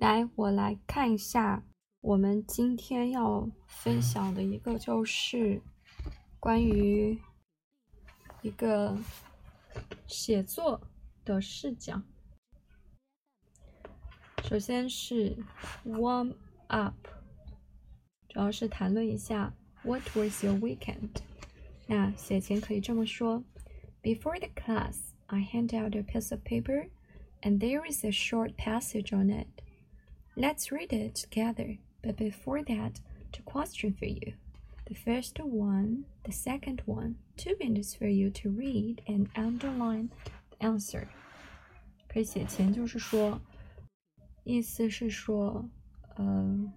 [0.00, 1.64] 来，我来看一下，
[2.00, 5.62] 我们今天要分享的一个就是
[6.38, 7.18] 关于
[8.42, 8.96] 一个
[10.06, 10.80] 写作
[11.24, 12.02] 的视角。
[14.44, 15.36] 首先是
[15.84, 16.34] warm
[16.68, 16.94] up，
[18.28, 21.10] 主要是谈论一下 What was your weekend？
[21.86, 23.42] 那写前可以这么说：
[24.02, 26.90] Before the class, I hand out a piece of paper,
[27.40, 29.48] and there is a short passage on it.
[30.36, 31.78] Let's read it together.
[32.02, 33.00] But before that,
[33.32, 34.34] two questions for you.
[34.86, 40.10] The first one, the second one, two minutes for you to read and underline
[40.50, 41.08] the answer.
[42.06, 43.40] 可以写前就是说，
[44.44, 45.68] 意思是说，
[46.16, 46.72] 呃，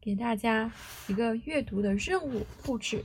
[0.00, 0.72] 给大家
[1.08, 3.04] 一个阅读的任务布置。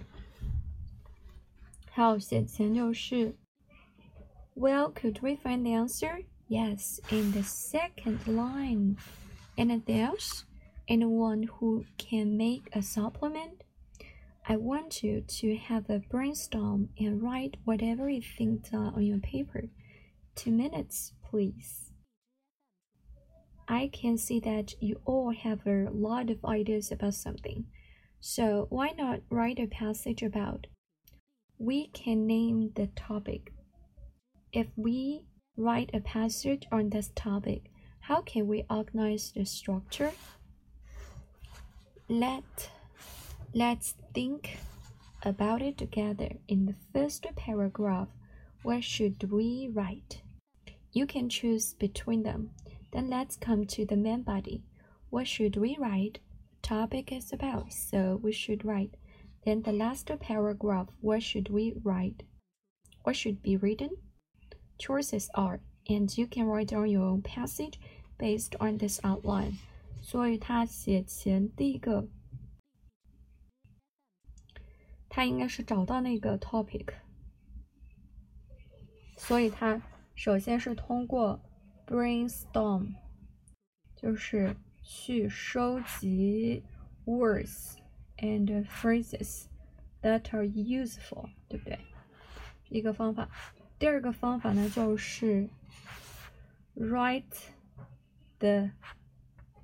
[1.90, 3.36] 还有写前就是
[4.56, 6.26] Well, could we find the answer?
[6.48, 8.98] Yes, in the second line.
[9.59, 10.45] Anything else?
[10.87, 13.65] Anyone who can make a supplement?
[14.49, 19.65] I want you to have a brainstorm and write whatever you think on your paper.
[20.37, 21.91] Two minutes, please.
[23.67, 27.67] I can see that you all have a lot of ideas about something.
[28.21, 30.69] So why not write a passage about?
[31.59, 33.53] We can name the topic.
[34.53, 37.71] If we write a passage on this topic,
[38.09, 40.11] how can we organize the structure?
[42.09, 42.71] Let
[43.53, 44.57] let's think
[45.23, 46.31] about it together.
[46.49, 48.09] In the first paragraph,
[48.63, 50.23] what should we write?
[50.91, 52.53] You can choose between them.
[52.95, 54.63] Then let's come to the main body.
[55.11, 56.19] What should we write?
[56.63, 58.95] Topic is about, so we should write.
[59.45, 62.23] Then the last paragraph, what should we write?
[63.03, 63.91] What should be written?
[64.79, 67.79] Choices are, and you can write down your own passage
[68.18, 69.54] based on this outline。
[70.02, 72.08] 所以他写前第一个，
[75.08, 76.94] 他应该是找到那个 topic，
[79.16, 79.82] 所以他
[80.14, 81.42] 首先是通过
[81.88, 82.96] brainstorm，
[83.96, 86.64] 就是去收集
[87.06, 87.78] words
[88.18, 89.46] and phrases
[90.02, 91.80] that are useful，对不对？
[92.68, 93.30] 一个方法。
[93.80, 95.48] 第二个方法呢，就是
[96.76, 97.24] write。
[98.39, 98.71] The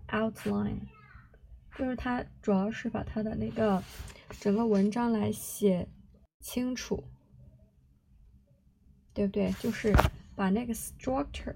[0.09, 0.81] outline，
[1.77, 3.83] 就是它主要是把它的那个
[4.41, 5.89] 整个文章来写
[6.41, 7.03] 清楚，
[9.13, 9.53] 对不对？
[9.61, 9.93] 就是
[10.37, 11.55] 把那个 structure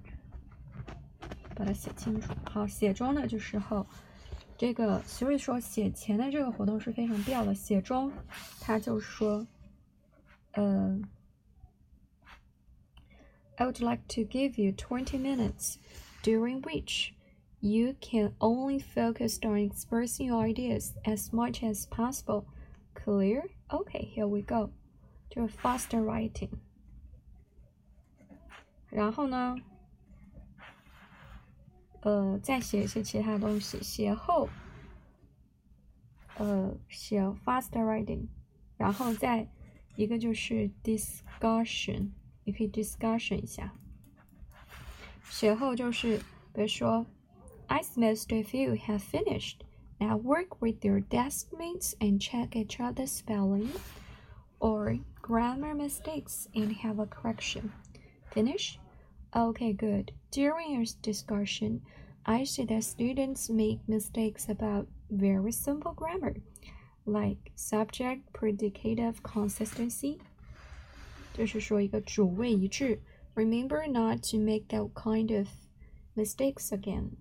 [1.54, 2.32] 把它写清楚。
[2.44, 3.86] 好，写中的就时候，
[4.56, 7.54] 这个所以说写前的这个活动是非常必要的。
[7.54, 8.12] 写中，
[8.60, 9.46] 它就是说，
[10.52, 10.98] 呃
[13.56, 15.76] ，I would like to give you twenty minutes.
[16.28, 17.13] during which
[17.61, 22.45] you can only focus on expressing your ideas as much as possible.
[22.94, 23.50] Clear?
[23.72, 24.72] Okay, here we go.
[25.31, 26.50] To faster writing.
[28.89, 29.56] 然后呢，
[32.01, 33.81] 呃，再写一些其他东西。
[33.81, 34.47] 写后，
[36.38, 38.28] 呃，写 faster writing，
[38.78, 39.47] 然后再
[39.95, 42.11] 一个就是 discussion，
[42.44, 43.73] 你可以 discussion 一下。
[45.29, 46.19] 写后就是，
[46.53, 47.06] 比如说，
[47.67, 49.61] As most of you have finished,
[50.00, 53.69] now work with your desk mates and check each other's spelling
[54.59, 57.72] or grammar mistakes and have a correction.
[58.31, 58.78] Finish?
[59.31, 60.11] Okay, good.
[60.31, 61.81] During your discussion,
[62.25, 66.35] I see that students make mistakes about very simple grammar,
[67.06, 70.19] like subject predicative consistency.
[71.34, 73.01] 就是说一个主谓一致。
[73.38, 75.47] Remember not to make that kind of
[76.16, 77.17] mistakes again.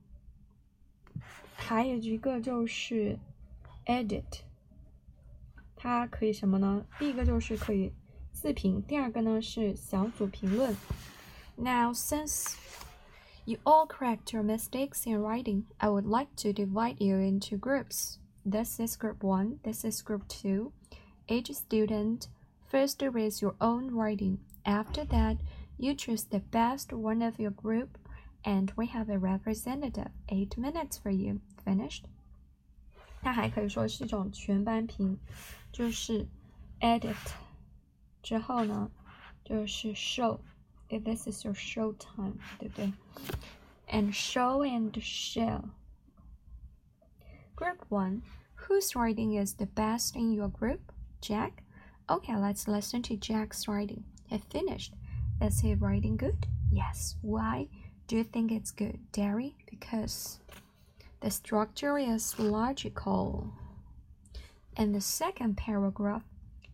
[1.55, 3.19] 还有一个就是
[3.87, 4.43] edit，
[5.77, 6.85] 它可以什么呢？
[6.99, 7.93] 第一个就是可以
[8.33, 10.77] 自评，第二个呢是小组评论。
[11.57, 12.57] Now, since
[13.45, 18.19] you all correct your mistakes in writing, I would like to divide you into groups.
[18.45, 20.73] This is group one, this is group two.
[21.29, 22.27] Each student
[22.69, 24.39] first reads your own writing.
[24.65, 25.37] After that,
[25.79, 27.99] you choose the best one of your group,
[28.45, 30.11] and we have a representative.
[30.29, 31.41] Eight minutes for you.
[31.65, 32.05] Finished?
[33.23, 35.19] 它还可以说是一种全班评，
[35.73, 36.27] 就是
[36.81, 37.15] edit
[38.23, 38.91] 之后呢，
[39.45, 42.93] 就是 show。If this is your show time，对不对？
[43.89, 45.63] And show and share.
[47.55, 48.23] Group one.
[48.69, 50.93] Whose writing is the best in your group?
[51.21, 51.63] Jack.
[52.09, 54.05] Okay, let's listen to Jack's writing.
[54.29, 54.93] He finished.
[55.42, 56.48] Is he writing good?
[56.72, 57.16] Yes.
[57.22, 57.68] Why
[58.08, 59.56] do you think it's good, Derry?
[59.70, 60.40] Because
[61.22, 63.52] The structure is logical.
[64.76, 66.24] And the second paragraph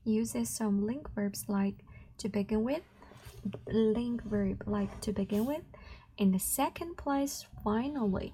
[0.03, 1.75] uses some link verbs like
[2.17, 2.81] to begin with,
[3.67, 5.63] link verb like to begin with.
[6.17, 8.33] In the second place, finally,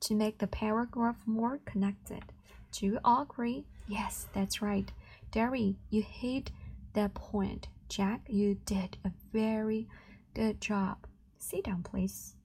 [0.00, 2.24] to make the paragraph more connected.
[2.72, 3.64] Do you agree?
[3.88, 4.90] Yes, that's right.
[5.30, 6.50] Derry, you hit
[6.94, 7.68] that point.
[7.89, 9.87] Jack, you did a very
[10.33, 10.97] good job.
[11.37, 12.35] Sit down, please.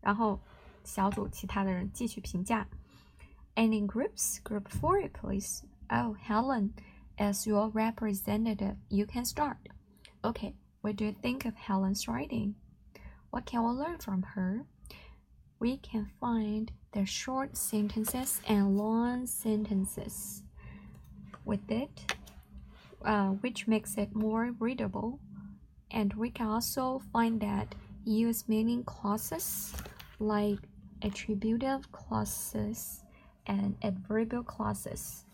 [0.00, 0.40] 然后
[0.84, 2.66] 小组其他的人继续评价。
[3.54, 5.62] And in groups, group four, please.
[5.90, 6.72] Oh, Helen,
[7.18, 9.58] as your representative, you can start.
[10.24, 12.54] Okay, what do you think of Helen's writing?
[13.30, 14.66] What can we learn from her?
[15.58, 20.42] We can find the short sentences and long sentences
[21.44, 22.13] with it,
[23.04, 25.18] uh, which makes it more readable.
[25.90, 27.74] And we can also find that
[28.04, 29.72] use meaning clauses
[30.18, 30.58] like
[31.02, 33.02] attributive clauses
[33.46, 35.24] and adverbial clauses.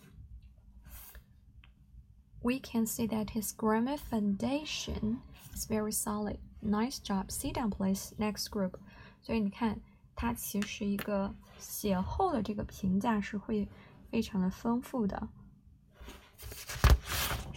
[2.43, 5.21] We can see that his grammar foundation
[5.53, 6.39] is very solid.
[6.63, 7.31] Nice job.
[7.31, 8.15] Sit down, please.
[8.19, 8.79] Next group.
[9.23, 9.81] 所以你看，
[10.15, 13.69] 它其实一个写后的这个评价是会
[14.11, 15.29] 非常的丰富的。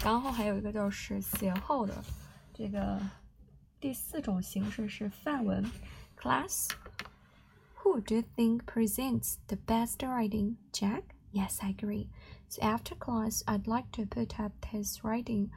[0.03, 2.03] 然后还有一个就是写后的
[2.53, 2.99] 这个
[3.79, 5.63] 第四种形式是范文。
[6.17, 6.69] Class
[7.89, 10.57] who do you think presents the best writing?
[10.73, 11.15] Jack?
[11.31, 12.09] Yes, I agree.
[12.47, 15.49] So after class, I'd like to put up his writing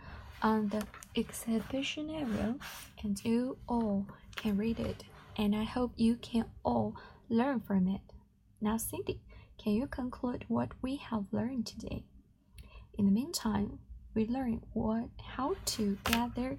[0.42, 0.86] on the
[1.16, 2.56] exhibition area
[3.02, 5.04] and you all can read it.
[5.36, 6.94] And I hope you can all
[7.28, 8.02] learn from it.
[8.60, 9.20] Now, Cindy,
[9.58, 12.04] can you conclude what we have learned today?
[12.96, 13.78] In the meantime,
[14.16, 16.58] we learn what how to gather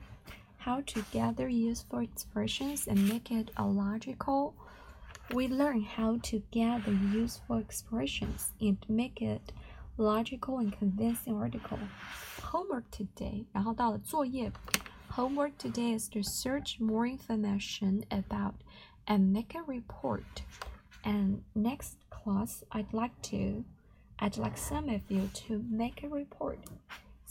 [0.58, 4.54] how to gather useful expressions and make it a logical
[5.34, 9.52] we learn how to gather useful expressions and make it
[9.98, 11.80] logical and convincing article.
[12.42, 14.52] Homework today，然后到了作业。
[15.12, 18.56] Homework today is to search more information about
[19.06, 20.44] and make a report.
[21.04, 23.64] And next class, I'd like to,
[24.20, 26.58] I'd like some of you to make a report.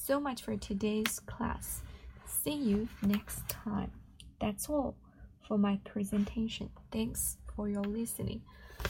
[0.07, 1.81] So much for today's class.
[2.25, 3.91] See you next time.
[4.39, 4.95] That's all
[5.45, 6.69] for my presentation.
[6.89, 8.39] Thanks for your listening。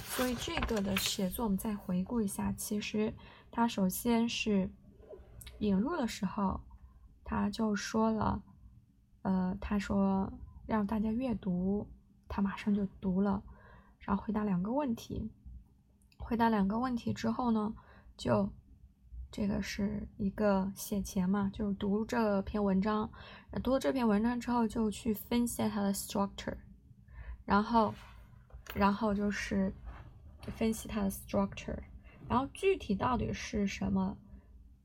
[0.10, 3.16] 所以这个的写作我们再回顾一下，其实
[3.50, 4.70] 它首先是
[5.58, 6.62] 引入的时候，
[7.24, 8.44] 他就说了，
[9.24, 10.32] 呃，他说
[10.68, 11.90] 让大家阅读，
[12.28, 13.42] 他马上就读了，
[13.98, 15.32] 然后回答两个问题，
[16.20, 17.74] 回答两个问题之后呢，
[18.16, 18.52] 就
[19.32, 23.12] 这个是一个写前嘛，就是读这篇文章，
[23.64, 26.58] 读了这篇文章之后就去分析它的 structure，
[27.46, 27.94] 然后。
[28.76, 29.74] 然后就是
[30.58, 31.80] 分析它的 structure，
[32.28, 34.18] 然后具体到底是什么，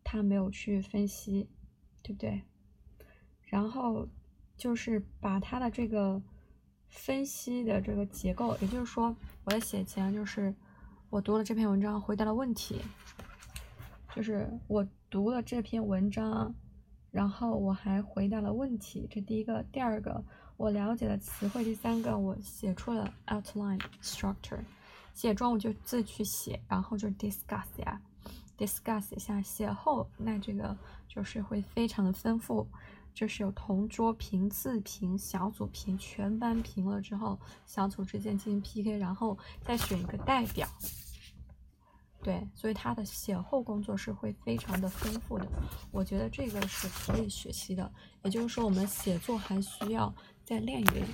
[0.05, 1.51] 他没有去分析，
[2.01, 2.43] 对不对？
[3.43, 4.07] 然后
[4.57, 6.23] 就是把它的这个
[6.89, 10.55] 分析的这个结构，也就是说，我在写前就是
[11.11, 12.81] 我读了这篇文章，回答了问题，
[14.15, 16.55] 就是我读了这篇文章，
[17.11, 20.25] 然后我还回答了问题，这第一个，第二个。
[20.59, 24.61] 我了解了词汇，第三个我写出了 outline structure，
[25.13, 28.01] 写中我就自去写，然后就 discuss 呀
[28.57, 30.77] ，discuss 一下，写后那这个
[31.09, 32.65] 就是会非常的丰富，
[33.13, 37.37] 就是有同桌评、自评、小组评、全班评了之后，
[37.67, 40.69] 小组之间进行 PK，然后再选一个代表。
[42.23, 45.47] 对，所以他的写后工作是会非常的丰富的，
[45.91, 47.93] 我觉得这个是可以学习的。
[48.23, 50.15] 也就是说，我们写作还需要
[50.45, 51.05] 再练一练。